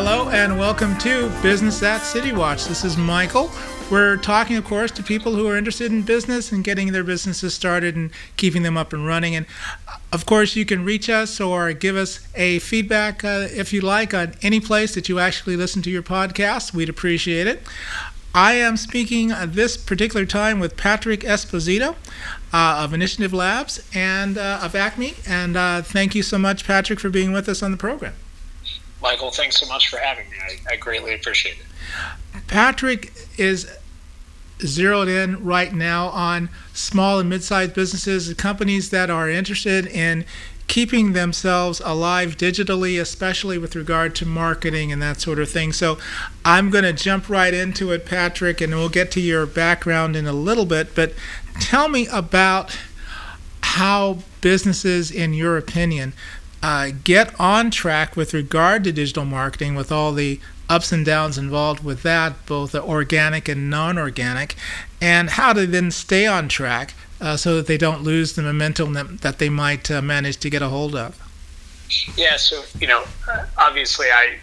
Hello 0.00 0.28
and 0.28 0.56
welcome 0.56 0.96
to 0.98 1.28
Business 1.42 1.82
at 1.82 2.02
City 2.02 2.30
Watch. 2.30 2.66
This 2.66 2.84
is 2.84 2.96
Michael. 2.96 3.50
We're 3.90 4.16
talking, 4.16 4.54
of 4.54 4.64
course, 4.64 4.92
to 4.92 5.02
people 5.02 5.34
who 5.34 5.48
are 5.48 5.56
interested 5.56 5.90
in 5.90 6.02
business 6.02 6.52
and 6.52 6.62
getting 6.62 6.92
their 6.92 7.02
businesses 7.02 7.52
started 7.52 7.96
and 7.96 8.12
keeping 8.36 8.62
them 8.62 8.76
up 8.76 8.92
and 8.92 9.04
running. 9.04 9.34
And 9.34 9.44
of 10.12 10.24
course, 10.24 10.54
you 10.54 10.64
can 10.64 10.84
reach 10.84 11.10
us 11.10 11.40
or 11.40 11.72
give 11.72 11.96
us 11.96 12.28
a 12.36 12.60
feedback 12.60 13.24
uh, 13.24 13.48
if 13.50 13.72
you 13.72 13.80
like 13.80 14.14
on 14.14 14.34
any 14.40 14.60
place 14.60 14.94
that 14.94 15.08
you 15.08 15.18
actually 15.18 15.56
listen 15.56 15.82
to 15.82 15.90
your 15.90 16.04
podcast. 16.04 16.72
We'd 16.72 16.88
appreciate 16.88 17.48
it. 17.48 17.60
I 18.32 18.52
am 18.52 18.76
speaking 18.76 19.32
this 19.46 19.76
particular 19.76 20.26
time 20.26 20.60
with 20.60 20.76
Patrick 20.76 21.22
Esposito 21.22 21.96
uh, 22.52 22.82
of 22.84 22.94
Initiative 22.94 23.34
Labs 23.34 23.84
and 23.92 24.38
uh, 24.38 24.60
of 24.62 24.76
Acme. 24.76 25.14
And 25.26 25.56
uh, 25.56 25.82
thank 25.82 26.14
you 26.14 26.22
so 26.22 26.38
much, 26.38 26.64
Patrick, 26.64 27.00
for 27.00 27.10
being 27.10 27.32
with 27.32 27.48
us 27.48 27.64
on 27.64 27.72
the 27.72 27.76
program. 27.76 28.14
Michael, 29.02 29.30
thanks 29.30 29.56
so 29.56 29.66
much 29.66 29.88
for 29.88 29.98
having 29.98 30.28
me. 30.30 30.36
I, 30.42 30.74
I 30.74 30.76
greatly 30.76 31.14
appreciate 31.14 31.56
it. 31.58 32.46
Patrick 32.46 33.12
is 33.36 33.70
zeroed 34.60 35.08
in 35.08 35.44
right 35.44 35.72
now 35.72 36.08
on 36.08 36.48
small 36.72 37.20
and 37.20 37.28
mid-sized 37.28 37.74
businesses, 37.74 38.32
companies 38.34 38.90
that 38.90 39.10
are 39.10 39.30
interested 39.30 39.86
in 39.86 40.24
keeping 40.66 41.14
themselves 41.14 41.80
alive 41.84 42.36
digitally, 42.36 43.00
especially 43.00 43.56
with 43.56 43.74
regard 43.74 44.14
to 44.14 44.26
marketing 44.26 44.92
and 44.92 45.00
that 45.00 45.20
sort 45.20 45.38
of 45.38 45.48
thing. 45.48 45.72
So 45.72 45.98
I'm 46.44 46.70
going 46.70 46.84
to 46.84 46.92
jump 46.92 47.28
right 47.28 47.54
into 47.54 47.90
it, 47.90 48.04
Patrick, 48.04 48.60
and 48.60 48.74
we'll 48.74 48.90
get 48.90 49.10
to 49.12 49.20
your 49.20 49.46
background 49.46 50.14
in 50.14 50.26
a 50.26 50.32
little 50.32 50.66
bit. 50.66 50.94
But 50.94 51.14
tell 51.58 51.88
me 51.88 52.06
about 52.08 52.78
how 53.62 54.18
businesses, 54.40 55.10
in 55.10 55.32
your 55.32 55.56
opinion, 55.56 56.12
uh, 56.62 56.90
get 57.04 57.38
on 57.38 57.70
track 57.70 58.16
with 58.16 58.34
regard 58.34 58.84
to 58.84 58.92
digital 58.92 59.24
marketing 59.24 59.74
with 59.74 59.92
all 59.92 60.12
the 60.12 60.40
ups 60.68 60.92
and 60.92 61.04
downs 61.04 61.38
involved 61.38 61.82
with 61.82 62.02
that, 62.02 62.44
both 62.46 62.74
organic 62.74 63.48
and 63.48 63.70
non 63.70 63.98
organic, 63.98 64.54
and 65.00 65.30
how 65.30 65.52
to 65.52 65.66
then 65.66 65.90
stay 65.90 66.26
on 66.26 66.48
track 66.48 66.94
uh, 67.20 67.36
so 67.36 67.56
that 67.56 67.66
they 67.66 67.78
don't 67.78 68.02
lose 68.02 68.34
the 68.34 68.42
momentum 68.42 68.92
that, 68.92 69.20
that 69.20 69.38
they 69.38 69.48
might 69.48 69.90
uh, 69.90 70.02
manage 70.02 70.36
to 70.38 70.50
get 70.50 70.62
a 70.62 70.68
hold 70.68 70.94
of. 70.94 71.18
Yeah, 72.16 72.36
so, 72.36 72.62
you 72.78 72.86
know, 72.86 73.04
obviously 73.56 74.06
I 74.06 74.36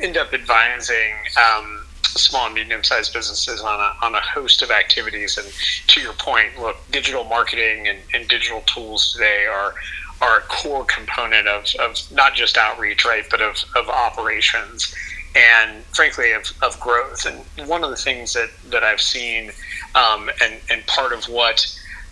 end 0.00 0.16
up 0.16 0.32
advising. 0.32 1.14
Um, 1.36 1.84
small 2.16 2.46
and 2.46 2.54
medium 2.54 2.82
sized 2.82 3.12
businesses 3.12 3.60
on 3.60 3.80
a, 3.80 3.94
on 4.04 4.14
a 4.14 4.20
host 4.20 4.62
of 4.62 4.70
activities. 4.70 5.38
And 5.38 5.46
to 5.88 6.00
your 6.00 6.14
point, 6.14 6.58
look, 6.58 6.76
digital 6.90 7.24
marketing 7.24 7.86
and, 7.86 7.98
and 8.14 8.26
digital 8.28 8.62
tools 8.62 9.12
today 9.12 9.46
are 9.46 9.74
are 10.20 10.38
a 10.38 10.42
core 10.42 10.84
component 10.84 11.46
of, 11.46 11.66
of 11.80 11.96
not 12.12 12.34
just 12.34 12.56
outreach, 12.56 13.04
right, 13.04 13.24
but 13.30 13.40
of, 13.40 13.64
of 13.76 13.88
operations 13.88 14.94
and 15.36 15.84
frankly 15.84 16.32
of, 16.32 16.52
of 16.62 16.78
growth. 16.80 17.26
And 17.26 17.68
one 17.68 17.84
of 17.84 17.90
the 17.90 17.96
things 17.96 18.32
that, 18.34 18.50
that 18.70 18.82
I've 18.82 19.00
seen 19.00 19.52
um, 19.94 20.30
and, 20.42 20.54
and 20.70 20.86
part 20.86 21.12
of 21.12 21.24
what 21.24 21.66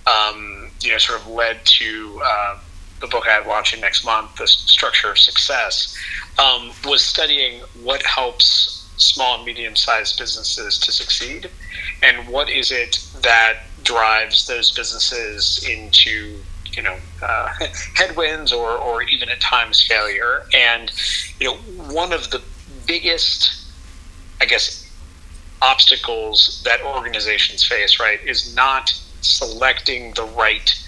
um, 0.07 0.71
you 0.81 0.93
know 0.93 0.99
sort 0.99 1.21
of 1.21 1.27
led 1.27 1.65
to 1.65 2.21
uh, 2.25 2.59
the 3.01 3.07
book 3.09 3.25
I 3.27 3.33
had 3.33 3.47
launching 3.47 3.81
next 3.81 4.05
month, 4.05 4.37
The 4.37 4.47
Structure 4.47 5.11
of 5.11 5.19
Success, 5.19 5.97
um, 6.39 6.71
was 6.85 7.03
studying 7.03 7.61
what 7.83 8.03
helps 8.03 8.89
small 8.97 9.37
and 9.37 9.45
medium 9.45 9.77
sized 9.77 10.19
businesses 10.19 10.79
to 10.79 10.91
succeed 10.91 11.51
and 12.03 12.27
what 12.29 12.49
is 12.49 12.71
it 12.71 13.07
that 13.21 13.59
drives 13.83 14.47
those 14.47 14.71
businesses 14.71 15.65
into 15.69 16.39
you 16.77 16.83
know 16.83 16.97
uh, 17.23 17.49
headwinds 17.95 18.53
or, 18.53 18.71
or 18.71 19.03
even 19.03 19.29
at 19.29 19.41
times 19.41 19.83
failure. 19.87 20.43
And 20.55 20.93
you 21.41 21.49
know 21.49 21.57
one 21.93 22.13
of 22.13 22.31
the 22.31 22.43
biggest, 22.87 23.67
I 24.41 24.45
guess, 24.45 24.91
obstacles 25.63 26.63
that 26.65 26.83
organizations 26.83 27.67
face 27.67 27.99
right 27.99 28.21
is 28.25 28.55
not 28.55 28.91
selecting 29.23 30.13
the 30.15 30.25
right 30.25 30.83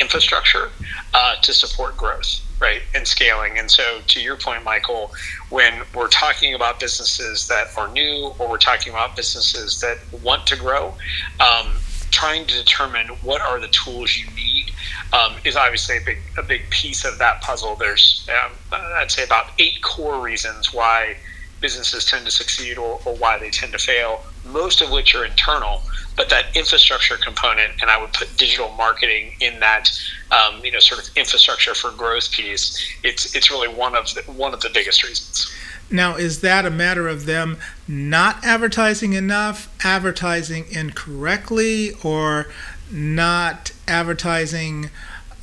infrastructure 0.00 0.70
uh, 1.12 1.36
to 1.36 1.52
support 1.52 1.96
growth 1.96 2.40
right 2.60 2.82
and 2.94 3.06
scaling 3.06 3.58
and 3.58 3.70
so 3.70 4.00
to 4.06 4.20
your 4.20 4.36
point 4.36 4.64
michael 4.64 5.12
when 5.50 5.82
we're 5.94 6.08
talking 6.08 6.54
about 6.54 6.80
businesses 6.80 7.46
that 7.48 7.66
are 7.76 7.88
new 7.88 8.32
or 8.38 8.48
we're 8.48 8.56
talking 8.56 8.92
about 8.92 9.16
businesses 9.16 9.80
that 9.80 9.98
want 10.22 10.46
to 10.46 10.56
grow 10.56 10.94
um, 11.40 11.72
trying 12.14 12.46
to 12.46 12.54
determine 12.54 13.08
what 13.22 13.40
are 13.42 13.58
the 13.58 13.68
tools 13.68 14.16
you 14.16 14.26
need 14.36 14.70
um, 15.12 15.34
is 15.44 15.56
obviously 15.56 15.96
a 15.96 16.00
big 16.00 16.18
a 16.38 16.42
big 16.42 16.70
piece 16.70 17.04
of 17.04 17.18
that 17.18 17.42
puzzle. 17.42 17.74
There's 17.74 18.26
um, 18.30 18.52
I'd 18.70 19.10
say 19.10 19.24
about 19.24 19.46
eight 19.58 19.82
core 19.82 20.20
reasons 20.20 20.72
why 20.72 21.16
businesses 21.60 22.04
tend 22.04 22.24
to 22.26 22.30
succeed 22.30 22.78
or, 22.78 23.00
or 23.04 23.16
why 23.16 23.38
they 23.38 23.50
tend 23.50 23.72
to 23.72 23.78
fail. 23.78 24.20
Most 24.44 24.80
of 24.80 24.92
which 24.92 25.14
are 25.14 25.24
internal, 25.24 25.82
but 26.16 26.28
that 26.28 26.44
infrastructure 26.54 27.16
component, 27.16 27.72
and 27.80 27.90
I 27.90 28.00
would 28.00 28.12
put 28.12 28.36
digital 28.36 28.70
marketing 28.72 29.32
in 29.40 29.58
that, 29.60 29.90
um, 30.30 30.64
you 30.64 30.70
know, 30.70 30.78
sort 30.78 31.00
of 31.02 31.16
infrastructure 31.16 31.74
for 31.74 31.90
growth 31.90 32.30
piece. 32.30 32.78
It's 33.02 33.34
it's 33.34 33.50
really 33.50 33.68
one 33.74 33.96
of 33.96 34.06
the, 34.14 34.22
one 34.30 34.54
of 34.54 34.60
the 34.60 34.70
biggest 34.72 35.02
reasons. 35.02 35.52
Now, 35.90 36.16
is 36.16 36.40
that 36.40 36.64
a 36.64 36.70
matter 36.70 37.08
of 37.08 37.26
them 37.26 37.58
not 37.86 38.44
advertising 38.44 39.12
enough, 39.12 39.72
advertising 39.84 40.66
incorrectly, 40.70 41.92
or 42.02 42.48
not 42.90 43.72
advertising 43.86 44.90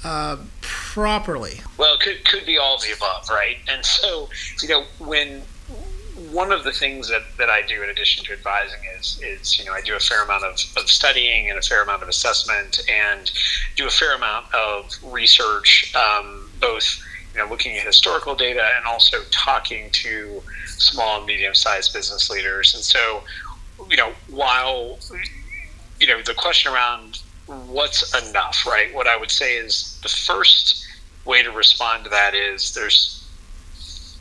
uh, 0.04 0.38
properly? 0.62 1.62
Well, 1.78 1.96
it 1.96 2.00
could, 2.00 2.26
could 2.26 2.46
be 2.46 2.58
all 2.58 2.76
of 2.76 2.82
the 2.82 2.92
above, 2.92 3.30
right? 3.30 3.58
And 3.68 3.86
so, 3.86 4.30
you 4.62 4.70
know, 4.70 4.86
when 5.00 5.44
one 6.32 6.52
of 6.52 6.64
the 6.64 6.72
things 6.72 7.10
that, 7.10 7.24
that 7.38 7.50
I 7.50 7.62
do 7.62 7.82
in 7.84 7.90
addition 7.90 8.24
to 8.26 8.34
advising 8.34 8.80
is, 8.98 9.20
is 9.24 9.60
you 9.60 9.66
know, 9.66 9.74
I 9.74 9.82
do 9.82 9.96
a 9.96 10.00
fair 10.00 10.24
amount 10.24 10.44
of, 10.44 10.54
of 10.78 10.90
studying 10.90 11.50
and 11.50 11.58
a 11.58 11.62
fair 11.62 11.84
amount 11.84 12.04
of 12.04 12.10
assessment 12.10 12.82
and 12.90 13.32
do 13.76 13.88
a 13.88 13.90
fair 13.90 14.16
amount 14.16 14.54
of 14.54 14.92
research, 15.04 15.94
um, 15.96 16.50
both 16.60 17.02
you 17.34 17.40
know, 17.40 17.50
looking 17.50 17.78
at 17.78 17.86
historical 17.86 18.36
data 18.36 18.68
and 18.76 18.86
also 18.86 19.18
talking 19.32 19.90
to 19.92 20.42
small 20.66 21.18
and 21.18 21.26
medium 21.26 21.56
sized 21.56 21.94
business 21.94 22.30
leaders. 22.30 22.74
And 22.76 22.84
so, 22.84 23.24
you 23.90 23.98
know, 23.98 24.12
while, 24.30 25.00
you 26.00 26.08
know, 26.08 26.22
the 26.22 26.34
question 26.34 26.72
around 26.72 27.22
what's 27.46 28.14
enough, 28.30 28.66
right? 28.66 28.94
What 28.94 29.08
I 29.08 29.18
would 29.18 29.32
say 29.32 29.56
is 29.56 30.00
the 30.04 30.10
first 30.10 30.86
way 31.26 31.44
to 31.44 31.52
respond 31.52 32.04
to 32.06 32.10
that 32.10 32.34
is 32.34 32.74
there's 32.74 33.18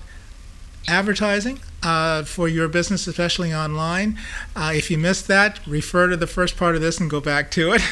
advertising 0.87 1.59
uh, 1.83 2.23
for 2.23 2.47
your 2.47 2.67
business, 2.67 3.05
especially 3.05 3.53
online. 3.53 4.17
Uh, 4.55 4.71
if 4.73 4.89
you 4.89 4.97
missed 4.97 5.27
that, 5.27 5.59
refer 5.67 6.09
to 6.09 6.17
the 6.17 6.25
first 6.25 6.57
part 6.57 6.73
of 6.73 6.81
this 6.81 6.99
and 6.99 7.07
go 7.07 7.21
back 7.21 7.51
to 7.51 7.73
it. 7.73 7.83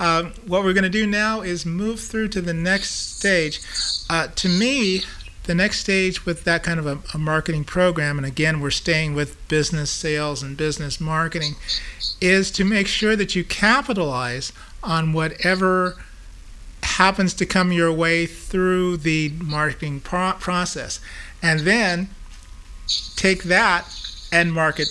Um, 0.00 0.32
what 0.46 0.64
we're 0.64 0.72
going 0.72 0.84
to 0.84 0.88
do 0.88 1.06
now 1.06 1.42
is 1.42 1.66
move 1.66 2.00
through 2.00 2.28
to 2.28 2.40
the 2.40 2.54
next 2.54 3.18
stage. 3.18 3.60
Uh, 4.08 4.28
to 4.28 4.48
me, 4.48 5.02
the 5.46 5.54
next 5.54 5.80
stage 5.80 6.26
with 6.26 6.44
that 6.44 6.62
kind 6.62 6.78
of 6.78 6.86
a, 6.86 6.98
a, 7.14 7.18
marketing 7.18 7.64
program, 7.64 8.18
and 8.18 8.26
again, 8.26 8.60
we're 8.60 8.70
staying 8.70 9.14
with 9.14 9.36
business 9.48 9.90
sales 9.90 10.42
and 10.42 10.56
business 10.56 11.00
marketing, 11.00 11.54
is 12.20 12.50
to 12.52 12.64
make 12.64 12.86
sure 12.86 13.16
that 13.16 13.34
you 13.34 13.44
capitalize 13.44 14.52
on 14.82 15.12
whatever 15.12 15.96
happens 16.82 17.34
to 17.34 17.46
come 17.46 17.72
your 17.72 17.92
way 17.92 18.26
through 18.26 18.96
the 18.96 19.32
marketing 19.42 20.00
pro- 20.00 20.32
process. 20.32 21.00
And 21.42 21.60
then 21.60 22.08
take 23.16 23.44
that 23.44 23.86
and 24.32 24.52
market 24.52 24.88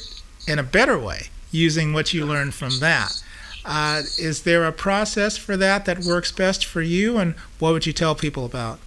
in 0.48 0.60
a 0.60 0.64
better 0.64 0.98
way 1.00 1.30
using 1.52 1.94
what 1.94 2.14
you 2.14 2.26
learned 2.26 2.54
from 2.54 2.80
that. 2.80 3.24
Uh, 3.64 4.04
is 4.20 4.44
there 4.44 4.66
a 4.66 4.72
process 4.72 5.38
for 5.38 5.58
that 5.58 5.86
that 5.86 6.04
works 6.04 6.32
best 6.32 6.66
for 6.66 6.82
you, 6.82 7.18
and 7.18 7.34
what 7.58 7.74
would 7.74 7.86
you 7.88 7.94
tell 7.94 8.14
people 8.14 8.46
about? 8.46 8.80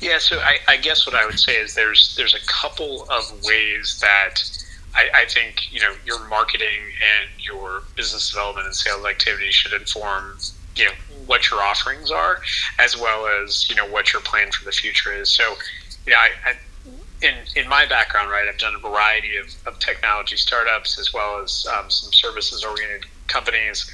Yeah, 0.00 0.18
so 0.18 0.38
I, 0.38 0.58
I 0.68 0.76
guess 0.76 1.06
what 1.06 1.14
I 1.14 1.24
would 1.24 1.38
say 1.38 1.56
is 1.56 1.74
there's 1.74 2.14
there's 2.16 2.34
a 2.34 2.46
couple 2.46 3.06
of 3.10 3.32
ways 3.44 3.98
that 4.00 4.42
I, 4.94 5.08
I, 5.14 5.24
think 5.26 5.72
you 5.72 5.80
know 5.80 5.94
your 6.04 6.26
marketing 6.28 6.82
and 6.84 7.30
your 7.38 7.82
business 7.96 8.30
development 8.30 8.66
and 8.66 8.74
sales 8.74 9.04
activity 9.06 9.50
should 9.50 9.72
inform 9.72 10.38
you 10.76 10.84
know 10.84 10.92
what 11.26 11.50
your 11.50 11.62
offerings 11.62 12.10
are, 12.10 12.40
as 12.78 12.96
well 12.96 13.26
as 13.42 13.68
you 13.68 13.74
know 13.74 13.86
what 13.86 14.12
your 14.12 14.22
plan 14.22 14.50
for 14.52 14.64
the 14.64 14.72
future 14.72 15.12
is. 15.12 15.30
So, 15.30 15.56
yeah, 16.06 16.16
I, 16.18 16.50
I 16.50 16.54
in 17.22 17.34
in 17.56 17.68
my 17.68 17.86
background, 17.86 18.30
right, 18.30 18.46
I've 18.48 18.58
done 18.58 18.74
a 18.74 18.78
variety 18.78 19.36
of, 19.36 19.46
of 19.66 19.78
technology 19.78 20.36
startups 20.36 20.98
as 20.98 21.12
well 21.12 21.42
as 21.42 21.66
um, 21.76 21.90
some 21.90 22.12
services 22.12 22.64
oriented 22.64 23.06
companies. 23.26 23.90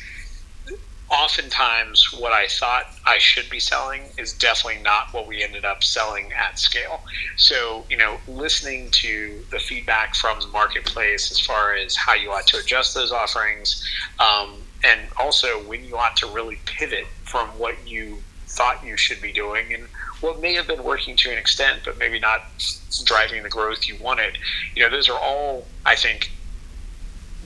Oftentimes, 1.12 2.10
what 2.18 2.32
I 2.32 2.46
thought 2.46 2.86
I 3.04 3.18
should 3.18 3.50
be 3.50 3.60
selling 3.60 4.02
is 4.16 4.32
definitely 4.32 4.82
not 4.82 5.12
what 5.12 5.26
we 5.26 5.42
ended 5.42 5.64
up 5.64 5.84
selling 5.84 6.32
at 6.32 6.58
scale. 6.58 7.02
So, 7.36 7.84
you 7.90 7.98
know, 7.98 8.16
listening 8.26 8.90
to 8.92 9.44
the 9.50 9.58
feedback 9.58 10.14
from 10.14 10.40
the 10.40 10.46
marketplace 10.46 11.30
as 11.30 11.38
far 11.38 11.74
as 11.74 11.94
how 11.94 12.14
you 12.14 12.32
ought 12.32 12.46
to 12.46 12.58
adjust 12.58 12.94
those 12.94 13.12
offerings, 13.12 13.86
um, 14.18 14.54
and 14.84 15.00
also 15.20 15.62
when 15.68 15.84
you 15.84 15.98
ought 15.98 16.16
to 16.16 16.26
really 16.26 16.58
pivot 16.64 17.06
from 17.24 17.46
what 17.58 17.76
you 17.86 18.18
thought 18.46 18.84
you 18.84 18.96
should 18.96 19.20
be 19.20 19.32
doing 19.32 19.72
and 19.72 19.84
what 20.22 20.40
may 20.40 20.54
have 20.54 20.66
been 20.66 20.82
working 20.82 21.16
to 21.16 21.30
an 21.30 21.38
extent, 21.38 21.80
but 21.84 21.98
maybe 21.98 22.18
not 22.18 22.42
driving 23.04 23.42
the 23.42 23.48
growth 23.48 23.86
you 23.86 23.96
wanted. 23.96 24.38
You 24.74 24.82
know, 24.82 24.90
those 24.90 25.08
are 25.08 25.18
all, 25.18 25.66
I 25.84 25.94
think, 25.94 26.30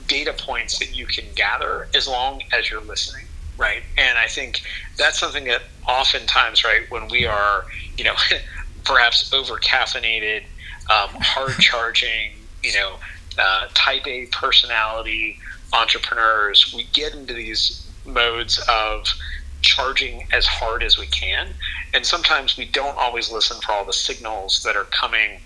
data 0.07 0.33
points 0.33 0.79
that 0.79 0.95
you 0.95 1.05
can 1.05 1.25
gather 1.35 1.89
as 1.93 2.07
long 2.07 2.41
as 2.53 2.69
you're 2.71 2.81
listening, 2.81 3.25
right? 3.57 3.81
And 3.97 4.17
I 4.17 4.27
think 4.27 4.61
that's 4.97 5.19
something 5.19 5.45
that 5.45 5.61
oftentimes, 5.87 6.63
right, 6.63 6.81
when 6.89 7.07
we 7.09 7.25
are, 7.25 7.63
you 7.97 8.05
know, 8.05 8.13
perhaps 8.85 9.33
over 9.33 9.57
caffeinated, 9.57 10.41
um, 10.89 11.09
hard 11.21 11.57
charging, 11.59 12.47
you 12.63 12.73
know, 12.73 12.97
uh, 13.37 13.67
type 13.73 14.07
A 14.07 14.27
personality 14.27 15.37
entrepreneurs, 15.73 16.73
we 16.75 16.89
get 16.93 17.13
into 17.13 17.33
these 17.33 17.89
modes 18.05 18.59
of 18.69 19.05
charging 19.61 20.25
as 20.31 20.45
hard 20.45 20.83
as 20.83 20.97
we 20.97 21.07
can. 21.07 21.53
And 21.93 22.05
sometimes 22.05 22.57
we 22.57 22.69
don't 22.71 22.97
always 22.97 23.31
listen 23.31 23.57
for 23.61 23.73
all 23.73 23.85
the 23.85 23.93
signals 23.93 24.61
that 24.63 24.75
are 24.75 24.85
coming, 24.85 25.39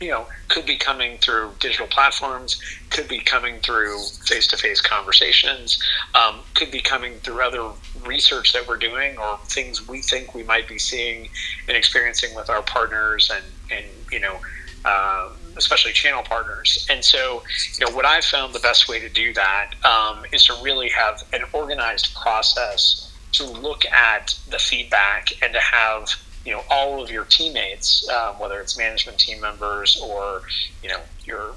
you 0.00 0.10
know, 0.10 0.26
could 0.48 0.66
be 0.66 0.76
coming 0.76 1.16
through 1.18 1.52
digital 1.58 1.86
platforms, 1.86 2.60
could 2.90 3.08
be 3.08 3.20
coming 3.20 3.60
through 3.60 3.98
face 4.26 4.46
to 4.48 4.56
face 4.56 4.80
conversations, 4.80 5.82
um, 6.14 6.40
could 6.54 6.70
be 6.70 6.82
coming 6.82 7.14
through 7.20 7.40
other 7.42 7.70
research 8.04 8.52
that 8.52 8.66
we're 8.68 8.76
doing 8.76 9.16
or 9.16 9.38
things 9.48 9.88
we 9.88 10.02
think 10.02 10.34
we 10.34 10.42
might 10.42 10.68
be 10.68 10.78
seeing 10.78 11.28
and 11.68 11.76
experiencing 11.76 12.34
with 12.34 12.50
our 12.50 12.62
partners 12.62 13.30
and, 13.34 13.44
and 13.70 13.86
you 14.12 14.20
know, 14.20 14.38
uh, 14.84 15.30
especially 15.56 15.92
channel 15.92 16.22
partners. 16.22 16.86
And 16.90 17.02
so, 17.02 17.42
you 17.78 17.86
know, 17.86 17.92
what 17.94 18.04
I've 18.04 18.24
found 18.24 18.54
the 18.54 18.60
best 18.60 18.88
way 18.88 19.00
to 19.00 19.08
do 19.08 19.32
that 19.34 19.70
um, 19.84 20.24
is 20.32 20.44
to 20.46 20.56
really 20.62 20.90
have 20.90 21.22
an 21.32 21.42
organized 21.52 22.14
process 22.14 23.12
to 23.32 23.44
look 23.44 23.84
at 23.86 24.34
the 24.50 24.58
feedback 24.58 25.30
and 25.42 25.52
to 25.52 25.60
have 25.60 26.08
you 26.46 26.52
know 26.52 26.62
all 26.70 27.02
of 27.02 27.10
your 27.10 27.24
teammates, 27.24 28.08
um, 28.08 28.38
whether 28.38 28.60
it's 28.60 28.78
management 28.78 29.18
team 29.18 29.40
members 29.40 30.00
or 30.02 30.42
you 30.82 30.88
know 30.88 31.00
your 31.24 31.52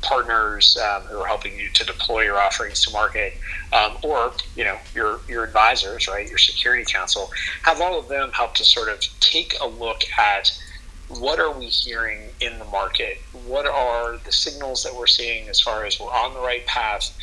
partners 0.00 0.76
um, 0.78 1.02
who 1.02 1.18
are 1.18 1.26
helping 1.26 1.56
you 1.56 1.68
to 1.68 1.84
deploy 1.84 2.22
your 2.22 2.38
offerings 2.38 2.84
to 2.84 2.90
market, 2.92 3.34
um, 3.72 3.96
or 4.02 4.32
you 4.56 4.64
know 4.64 4.78
your 4.94 5.20
your 5.28 5.44
advisors, 5.44 6.08
right, 6.08 6.28
your 6.28 6.38
security 6.38 6.84
council, 6.84 7.30
have 7.62 7.80
all 7.80 7.98
of 7.98 8.08
them 8.08 8.32
help 8.32 8.54
to 8.54 8.64
sort 8.64 8.88
of 8.88 9.00
take 9.20 9.54
a 9.60 9.66
look 9.66 10.00
at 10.18 10.50
what 11.08 11.38
are 11.38 11.52
we 11.52 11.66
hearing 11.66 12.30
in 12.40 12.58
the 12.58 12.64
market? 12.64 13.20
What 13.46 13.66
are 13.66 14.16
the 14.24 14.32
signals 14.32 14.82
that 14.82 14.94
we're 14.96 15.06
seeing 15.06 15.46
as 15.50 15.60
far 15.60 15.84
as 15.84 16.00
we're 16.00 16.06
on 16.06 16.32
the 16.32 16.40
right 16.40 16.64
path? 16.66 17.14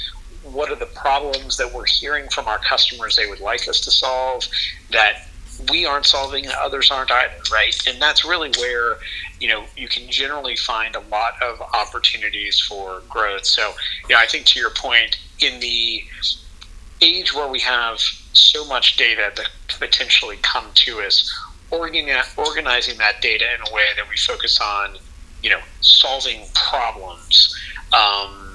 what 0.43 0.71
are 0.71 0.75
the 0.75 0.85
problems 0.85 1.57
that 1.57 1.73
we're 1.73 1.85
hearing 1.85 2.27
from 2.29 2.47
our 2.47 2.59
customers 2.59 3.15
they 3.15 3.27
would 3.27 3.41
like 3.41 3.67
us 3.67 3.81
to 3.81 3.91
solve 3.91 4.47
that 4.91 5.28
we 5.69 5.85
aren't 5.85 6.05
solving 6.05 6.45
and 6.45 6.53
others 6.61 6.89
aren't 6.91 7.11
either, 7.11 7.33
right? 7.51 7.75
And 7.87 8.01
that's 8.01 8.23
really 8.23 8.51
where, 8.57 8.97
you 9.39 9.47
know, 9.47 9.65
you 9.75 9.87
can 9.87 10.09
generally 10.09 10.55
find 10.55 10.95
a 10.95 11.01
lot 11.01 11.33
of 11.41 11.61
opportunities 11.73 12.59
for 12.59 13.01
growth. 13.09 13.45
So, 13.45 13.73
yeah, 14.09 14.17
I 14.19 14.25
think 14.25 14.45
to 14.47 14.59
your 14.59 14.71
point, 14.71 15.17
in 15.39 15.59
the 15.59 16.03
age 17.01 17.33
where 17.33 17.47
we 17.47 17.59
have 17.59 17.99
so 17.99 18.65
much 18.65 18.97
data 18.97 19.31
that 19.35 19.49
potentially 19.79 20.37
come 20.41 20.65
to 20.75 21.01
us, 21.01 21.29
organizing 21.71 22.97
that 22.97 23.21
data 23.21 23.45
in 23.55 23.71
a 23.71 23.73
way 23.73 23.83
that 23.95 24.09
we 24.09 24.15
focus 24.17 24.59
on, 24.61 24.95
you 25.41 25.49
know, 25.49 25.59
solving 25.81 26.45
problems. 26.53 27.55
Um, 27.93 28.48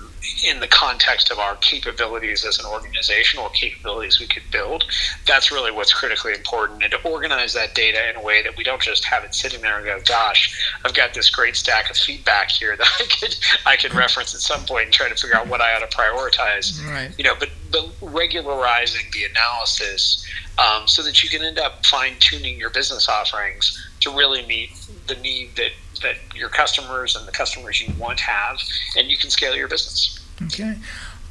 in 0.46 0.60
the 0.60 0.68
context 0.68 1.30
of 1.30 1.38
our 1.38 1.56
capabilities 1.56 2.44
as 2.44 2.58
an 2.58 2.66
organization 2.66 3.40
or 3.40 3.50
capabilities 3.50 4.20
we 4.20 4.26
could 4.26 4.42
build, 4.50 4.84
that's 5.26 5.50
really 5.50 5.70
what's 5.70 5.92
critically 5.92 6.32
important. 6.32 6.82
And 6.82 6.92
to 6.92 7.02
organize 7.08 7.52
that 7.54 7.74
data 7.74 8.08
in 8.10 8.16
a 8.16 8.22
way 8.22 8.42
that 8.42 8.56
we 8.56 8.64
don't 8.64 8.80
just 8.80 9.04
have 9.04 9.24
it 9.24 9.34
sitting 9.34 9.60
there 9.60 9.76
and 9.76 9.84
go, 9.84 10.00
"Gosh, 10.04 10.58
I've 10.84 10.94
got 10.94 11.14
this 11.14 11.30
great 11.30 11.56
stack 11.56 11.90
of 11.90 11.96
feedback 11.96 12.50
here 12.50 12.76
that 12.76 12.86
I 13.00 13.04
could 13.06 13.36
I 13.66 13.76
could 13.76 13.94
reference 13.94 14.34
at 14.34 14.40
some 14.40 14.64
point 14.64 14.86
and 14.86 14.92
try 14.92 15.08
to 15.08 15.14
figure 15.14 15.36
out 15.36 15.48
what 15.48 15.60
I 15.60 15.74
ought 15.74 15.88
to 15.88 15.96
prioritize." 15.96 16.84
Right. 16.86 17.10
You 17.18 17.24
know, 17.24 17.34
but 17.38 17.50
but 17.70 17.88
regularizing 18.00 19.06
the 19.12 19.24
analysis 19.24 20.24
um, 20.58 20.86
so 20.86 21.02
that 21.02 21.22
you 21.22 21.28
can 21.28 21.42
end 21.42 21.58
up 21.58 21.84
fine 21.84 22.14
tuning 22.20 22.58
your 22.58 22.70
business 22.70 23.08
offerings 23.08 23.76
to 24.00 24.10
really 24.10 24.46
meet 24.46 24.70
the 25.06 25.16
need 25.16 25.56
that 25.56 25.70
that 26.04 26.16
your 26.34 26.48
customers 26.48 27.16
and 27.16 27.26
the 27.26 27.32
customers 27.32 27.80
you 27.80 27.92
want 27.98 28.20
have, 28.20 28.58
and 28.96 29.10
you 29.10 29.18
can 29.18 29.30
scale 29.30 29.56
your 29.56 29.68
business. 29.68 30.20
Okay. 30.42 30.76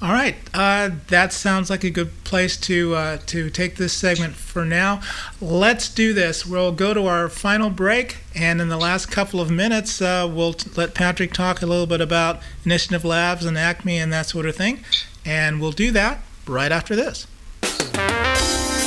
All 0.01 0.11
right, 0.11 0.35
uh, 0.53 0.89
that 1.07 1.31
sounds 1.31 1.69
like 1.69 1.85
a 1.85 1.89
good 1.89 2.25
place 2.25 2.57
to 2.57 2.93
uh, 2.93 3.17
to 3.27 3.49
take 3.49 3.77
this 3.77 3.93
segment 3.93 4.35
for 4.35 4.65
now. 4.65 4.99
Let's 5.39 5.87
do 5.87 6.11
this. 6.11 6.45
We'll 6.45 6.73
go 6.73 6.93
to 6.93 7.07
our 7.07 7.29
final 7.29 7.69
break, 7.69 8.17
and 8.35 8.59
in 8.59 8.67
the 8.67 8.75
last 8.75 9.05
couple 9.09 9.39
of 9.39 9.49
minutes, 9.49 10.01
uh, 10.01 10.29
we'll 10.29 10.55
t- 10.55 10.69
let 10.75 10.93
Patrick 10.93 11.31
talk 11.31 11.61
a 11.61 11.65
little 11.65 11.85
bit 11.85 12.01
about 12.01 12.41
Initiative 12.65 13.05
Labs 13.05 13.45
and 13.45 13.57
Acme 13.57 13.97
and 13.97 14.11
that 14.11 14.25
sort 14.25 14.45
of 14.45 14.57
thing, 14.57 14.83
and 15.25 15.61
we'll 15.61 15.71
do 15.71 15.89
that 15.91 16.19
right 16.45 16.73
after 16.73 16.97
this. 16.97 17.25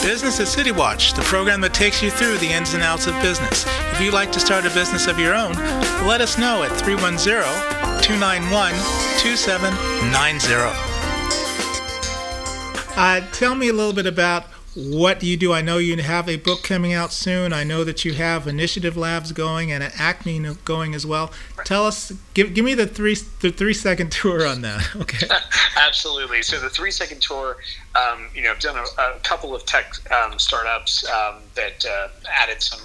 Business 0.02 0.40
at 0.40 0.48
City 0.48 0.72
Watch, 0.72 1.14
the 1.14 1.22
program 1.22 1.60
that 1.62 1.74
takes 1.74 2.02
you 2.02 2.10
through 2.10 2.38
the 2.38 2.46
ins 2.46 2.74
and 2.74 2.82
outs 2.82 3.06
of 3.06 3.14
business. 3.22 3.66
If 3.92 4.00
you'd 4.00 4.14
like 4.14 4.30
to 4.32 4.40
start 4.40 4.64
a 4.64 4.70
business 4.70 5.06
of 5.06 5.18
your 5.18 5.34
own, 5.34 5.52
let 6.06 6.20
us 6.20 6.38
know 6.38 6.62
at 6.62 6.70
310 6.72 7.42
291 8.02 8.72
2790. 9.18 10.96
Uh, 12.96 13.20
tell 13.32 13.54
me 13.54 13.68
a 13.68 13.72
little 13.72 13.92
bit 13.92 14.06
about 14.06 14.44
what 14.76 15.20
do 15.20 15.26
you 15.26 15.38
do? 15.38 15.54
I 15.54 15.62
know 15.62 15.78
you 15.78 15.96
have 15.96 16.28
a 16.28 16.36
book 16.36 16.62
coming 16.62 16.92
out 16.92 17.10
soon. 17.10 17.54
I 17.54 17.64
know 17.64 17.82
that 17.82 18.04
you 18.04 18.12
have 18.12 18.46
Initiative 18.46 18.94
Labs 18.94 19.32
going 19.32 19.72
and 19.72 19.82
an 19.82 19.90
Acme 19.98 20.38
going 20.66 20.94
as 20.94 21.06
well. 21.06 21.32
Tell 21.64 21.86
us, 21.86 22.12
give, 22.34 22.52
give 22.52 22.62
me 22.62 22.74
the 22.74 22.86
three 22.86 23.16
the 23.40 23.50
three 23.50 23.72
second 23.72 24.12
tour 24.12 24.46
on 24.46 24.60
that. 24.62 24.86
Okay. 24.96 25.26
Absolutely. 25.76 26.42
So 26.42 26.58
the 26.58 26.68
three 26.68 26.90
second 26.90 27.22
tour, 27.22 27.58
um, 27.94 28.28
you 28.34 28.42
know, 28.42 28.50
I've 28.50 28.60
done 28.60 28.76
a, 28.76 29.00
a 29.00 29.18
couple 29.20 29.54
of 29.54 29.64
tech 29.64 29.92
um, 30.10 30.38
startups 30.38 31.08
um, 31.08 31.36
that 31.54 31.84
uh, 31.86 32.08
added 32.28 32.60
some 32.60 32.80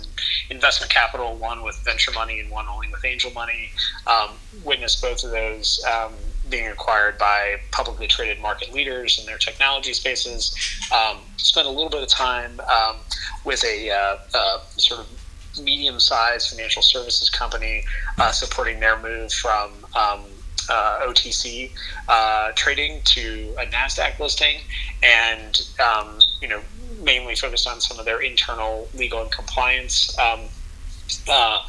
investment 0.50 0.92
capital. 0.92 1.36
One 1.36 1.64
with 1.64 1.78
venture 1.84 2.12
money 2.12 2.40
and 2.40 2.50
one 2.50 2.68
only 2.68 2.90
with 2.90 3.04
angel 3.04 3.32
money. 3.32 3.72
Um, 4.08 4.32
witnessed 4.64 5.02
both 5.02 5.24
of 5.24 5.32
those 5.32 5.84
um, 5.86 6.14
being 6.52 6.68
acquired 6.68 7.18
by 7.18 7.56
publicly 7.72 8.08
traded 8.08 8.40
market 8.42 8.72
leaders 8.74 9.18
in 9.18 9.26
their 9.26 9.38
technology 9.38 9.94
spaces. 9.94 10.56
Um, 10.94 11.18
spent 11.38 11.66
a 11.66 11.70
little 11.72 11.90
bit 11.90 12.04
of 12.04 12.10
time 12.10 12.60
um, 12.62 12.98
with 13.46 13.64
a 13.64 13.90
uh, 13.90 14.18
uh, 14.34 14.60
sort 14.78 15.00
of 15.00 15.08
medium-sized 15.64 16.50
financial 16.50 16.82
services 16.82 17.30
company 17.30 17.84
uh, 18.20 18.32
supporting 18.32 18.80
their 18.80 19.00
move 19.00 19.32
from 19.34 19.72
um, 19.96 20.22
uh, 20.70 21.00
OTC 21.08 21.72
uh, 22.08 22.52
trading 22.56 23.02
to 23.04 23.54
a 23.60 23.66
Nasdaq 23.66 24.20
listing, 24.20 24.60
and 25.04 25.68
um, 25.80 26.20
you 26.42 26.48
know 26.48 26.62
mainly 27.02 27.36
focused 27.36 27.68
on 27.68 27.82
some 27.82 28.00
of 28.00 28.06
their 28.06 28.22
internal 28.22 28.88
legal 28.94 29.22
and 29.22 29.32
compliance. 29.32 30.18
Um, 30.20 30.42
uh, 31.30 31.60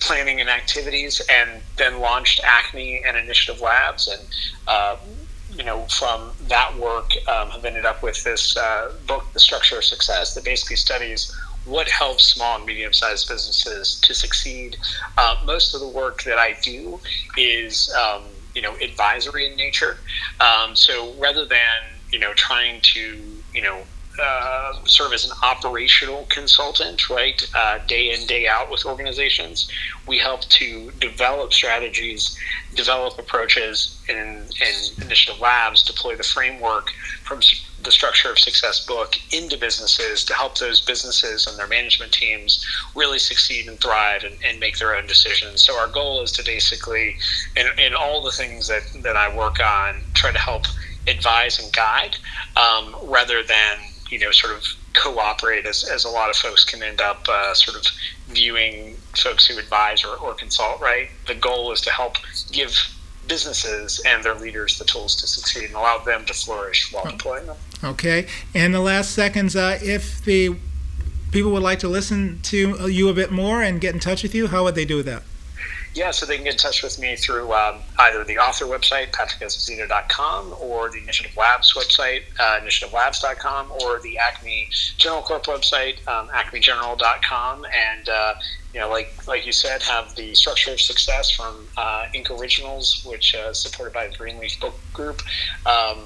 planning 0.00 0.40
and 0.40 0.50
activities, 0.50 1.20
and 1.30 1.62
then 1.78 2.00
launched 2.00 2.40
Acme 2.44 3.02
and 3.06 3.16
Initiative 3.16 3.60
Labs, 3.60 4.08
and 4.08 4.28
uh, 4.66 4.96
you 5.48 5.64
know 5.64 5.86
from 5.86 6.32
that 6.48 6.78
work 6.78 7.10
um, 7.28 7.50
have 7.50 7.64
ended 7.64 7.84
up 7.84 8.02
with 8.02 8.22
this 8.24 8.56
uh, 8.56 8.92
book, 9.06 9.32
The 9.32 9.40
Structure 9.40 9.78
of 9.78 9.84
Success, 9.84 10.34
that 10.34 10.44
basically 10.44 10.76
studies 10.76 11.32
what 11.64 11.88
helps 11.88 12.24
small 12.24 12.56
and 12.56 12.64
medium-sized 12.66 13.28
businesses 13.28 14.00
to 14.02 14.14
succeed. 14.14 14.76
Uh, 15.16 15.36
most 15.44 15.74
of 15.74 15.80
the 15.80 15.88
work 15.88 16.22
that 16.24 16.38
I 16.38 16.56
do 16.62 17.00
is 17.36 17.92
um, 17.98 18.30
you 18.54 18.62
know 18.62 18.74
advisory 18.82 19.46
in 19.50 19.56
nature, 19.56 19.98
um, 20.40 20.74
so 20.74 21.14
rather 21.20 21.46
than 21.46 22.02
you 22.12 22.18
know 22.18 22.32
trying 22.34 22.80
to 22.94 23.42
you 23.52 23.62
know 23.62 23.84
uh, 24.20 24.72
serve 24.84 25.12
as 25.12 25.24
an 25.24 25.32
operational 25.42 26.26
consultant, 26.28 27.08
right, 27.08 27.42
uh, 27.54 27.78
day 27.86 28.12
in, 28.12 28.26
day 28.26 28.46
out 28.46 28.70
with 28.70 28.84
organizations. 28.84 29.70
We 30.06 30.18
help 30.18 30.42
to 30.42 30.90
develop 31.00 31.52
strategies, 31.52 32.38
develop 32.74 33.18
approaches 33.18 34.02
in, 34.08 34.16
in 34.16 35.04
Initiative 35.04 35.40
Labs, 35.40 35.82
deploy 35.82 36.16
the 36.16 36.22
framework 36.22 36.90
from 37.24 37.40
the 37.82 37.90
Structure 37.90 38.30
of 38.30 38.38
Success 38.38 38.84
book 38.86 39.16
into 39.32 39.56
businesses 39.56 40.24
to 40.24 40.34
help 40.34 40.58
those 40.58 40.80
businesses 40.80 41.46
and 41.46 41.58
their 41.58 41.66
management 41.66 42.12
teams 42.12 42.64
really 42.94 43.18
succeed 43.18 43.66
and 43.66 43.80
thrive 43.80 44.24
and, 44.24 44.36
and 44.46 44.60
make 44.60 44.78
their 44.78 44.94
own 44.94 45.06
decisions. 45.06 45.62
So, 45.62 45.78
our 45.78 45.88
goal 45.88 46.22
is 46.22 46.32
to 46.32 46.44
basically, 46.44 47.16
in, 47.56 47.66
in 47.78 47.94
all 47.94 48.22
the 48.22 48.30
things 48.30 48.68
that, 48.68 48.82
that 49.02 49.16
I 49.16 49.34
work 49.34 49.58
on, 49.60 49.96
try 50.14 50.32
to 50.32 50.38
help 50.38 50.66
advise 51.08 51.58
and 51.58 51.72
guide 51.72 52.16
um, 52.56 52.94
rather 53.04 53.42
than 53.42 53.78
you 54.12 54.18
know, 54.18 54.30
sort 54.30 54.54
of 54.54 54.62
cooperate 54.94 55.64
as, 55.64 55.84
as 55.84 56.04
a 56.04 56.08
lot 56.08 56.28
of 56.28 56.36
folks 56.36 56.64
can 56.64 56.82
end 56.82 57.00
up 57.00 57.26
uh, 57.28 57.54
sort 57.54 57.78
of 57.78 57.86
viewing 58.28 58.94
folks 59.16 59.46
who 59.46 59.58
advise 59.58 60.04
or, 60.04 60.16
or 60.16 60.34
consult, 60.34 60.78
right? 60.80 61.08
The 61.26 61.34
goal 61.34 61.72
is 61.72 61.80
to 61.80 61.90
help 61.90 62.16
give 62.50 62.76
businesses 63.26 64.02
and 64.06 64.22
their 64.22 64.34
leaders 64.34 64.78
the 64.78 64.84
tools 64.84 65.16
to 65.16 65.26
succeed 65.26 65.64
and 65.64 65.74
allow 65.74 65.98
them 65.98 66.26
to 66.26 66.34
flourish 66.34 66.92
while 66.92 67.10
deploying 67.10 67.46
them. 67.46 67.56
Okay. 67.82 68.26
And 68.54 68.74
the 68.74 68.80
last 68.80 69.12
seconds, 69.12 69.56
uh, 69.56 69.78
if 69.82 70.22
the 70.22 70.56
people 71.30 71.50
would 71.52 71.62
like 71.62 71.78
to 71.78 71.88
listen 71.88 72.40
to 72.42 72.86
you 72.90 73.08
a 73.08 73.14
bit 73.14 73.30
more 73.32 73.62
and 73.62 73.80
get 73.80 73.94
in 73.94 74.00
touch 74.00 74.22
with 74.22 74.34
you, 74.34 74.48
how 74.48 74.64
would 74.64 74.74
they 74.74 74.84
do 74.84 75.02
that? 75.04 75.22
Yeah, 75.94 76.10
so 76.10 76.24
they 76.24 76.36
can 76.36 76.44
get 76.44 76.54
in 76.54 76.58
touch 76.58 76.82
with 76.82 76.98
me 76.98 77.16
through 77.16 77.52
um, 77.52 77.80
either 77.98 78.24
the 78.24 78.38
author 78.38 78.64
website, 78.64 79.10
patrickesposito.com, 79.10 80.54
or 80.58 80.90
the 80.90 80.98
Initiative 80.98 81.36
Labs 81.36 81.74
website, 81.74 82.22
uh, 82.40 82.60
initiativelabs.com, 82.60 83.72
or 83.72 84.00
the 84.00 84.16
Acme 84.16 84.68
General 84.96 85.20
Corp 85.20 85.44
website, 85.44 86.06
um, 86.08 86.28
acmegeneral.com. 86.28 87.66
And, 87.66 88.08
uh, 88.08 88.34
you 88.72 88.80
know, 88.80 88.88
like 88.88 89.26
like 89.28 89.44
you 89.44 89.52
said, 89.52 89.82
have 89.82 90.14
the 90.16 90.34
Structure 90.34 90.72
of 90.72 90.80
Success 90.80 91.30
from 91.30 91.68
uh, 91.76 92.06
Inc. 92.14 92.30
Originals, 92.40 93.04
which 93.04 93.34
uh, 93.34 93.50
is 93.50 93.60
supported 93.60 93.92
by 93.92 94.06
the 94.06 94.16
Greenleaf 94.16 94.58
Book 94.60 94.74
Group. 94.94 95.20
Um, 95.66 95.98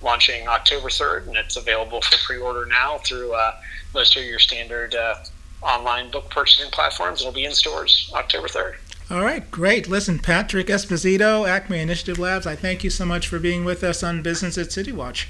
launching 0.00 0.48
October 0.48 0.88
3rd, 0.88 1.28
and 1.28 1.36
it's 1.36 1.56
available 1.56 2.00
for 2.00 2.16
pre 2.24 2.38
order 2.38 2.66
now 2.66 2.98
through 2.98 3.34
uh, 3.34 3.52
most 3.94 4.16
of 4.16 4.24
your 4.24 4.38
standard 4.38 4.94
uh, 4.94 5.16
online 5.62 6.10
book 6.10 6.28
purchasing 6.30 6.70
platforms. 6.70 7.20
It'll 7.20 7.32
be 7.32 7.44
in 7.44 7.52
stores 7.52 8.10
October 8.14 8.48
3rd. 8.48 8.76
All 9.10 9.22
right, 9.22 9.50
great. 9.50 9.88
Listen, 9.88 10.18
Patrick 10.18 10.68
Esposito, 10.68 11.46
Acme 11.46 11.78
Initiative 11.78 12.18
Labs, 12.18 12.46
I 12.46 12.56
thank 12.56 12.82
you 12.82 12.90
so 12.90 13.04
much 13.04 13.28
for 13.28 13.38
being 13.38 13.64
with 13.64 13.84
us 13.84 14.02
on 14.02 14.22
Business 14.22 14.56
at 14.56 14.72
City 14.72 14.92
Watch. 14.92 15.28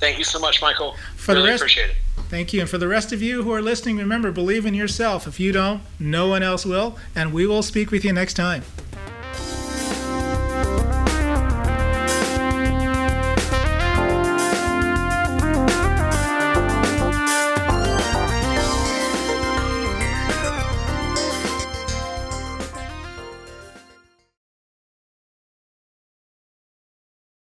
Thank 0.00 0.18
you 0.18 0.24
so 0.24 0.38
much, 0.38 0.60
Michael. 0.60 0.96
For 1.14 1.32
really 1.32 1.46
the 1.46 1.52
rest, 1.52 1.62
appreciate 1.62 1.90
it. 1.90 1.96
Thank 2.28 2.52
you. 2.52 2.60
And 2.60 2.68
for 2.68 2.78
the 2.78 2.88
rest 2.88 3.12
of 3.12 3.22
you 3.22 3.44
who 3.44 3.52
are 3.52 3.62
listening, 3.62 3.96
remember, 3.96 4.32
believe 4.32 4.66
in 4.66 4.74
yourself. 4.74 5.26
If 5.26 5.38
you 5.38 5.52
don't, 5.52 5.82
no 5.98 6.26
one 6.28 6.42
else 6.42 6.66
will. 6.66 6.98
And 7.14 7.32
we 7.32 7.46
will 7.46 7.62
speak 7.62 7.90
with 7.90 8.04
you 8.04 8.12
next 8.12 8.34
time. 8.34 8.62